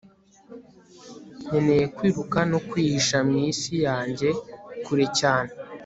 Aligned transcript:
nkeneye 1.45 1.85
kwiruka 1.95 2.39
no 2.51 2.59
kwihisha 2.69 3.17
mwisi 3.29 3.73
yanjye 3.85 4.29
kure 4.85 5.05
cyane 5.19 5.51